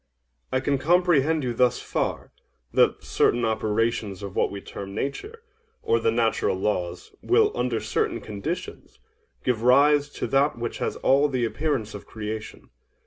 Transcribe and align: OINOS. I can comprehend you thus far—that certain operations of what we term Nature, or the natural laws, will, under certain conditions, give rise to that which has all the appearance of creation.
OINOS. 0.51 0.57
I 0.57 0.59
can 0.61 0.77
comprehend 0.79 1.43
you 1.43 1.53
thus 1.53 1.79
far—that 1.79 3.03
certain 3.03 3.45
operations 3.45 4.23
of 4.23 4.35
what 4.35 4.49
we 4.49 4.59
term 4.59 4.95
Nature, 4.95 5.43
or 5.83 5.99
the 5.99 6.09
natural 6.09 6.57
laws, 6.57 7.13
will, 7.21 7.51
under 7.55 7.79
certain 7.79 8.19
conditions, 8.19 8.97
give 9.43 9.61
rise 9.61 10.09
to 10.13 10.25
that 10.25 10.57
which 10.57 10.79
has 10.79 10.95
all 10.95 11.29
the 11.29 11.45
appearance 11.45 11.93
of 11.93 12.07
creation. 12.07 12.71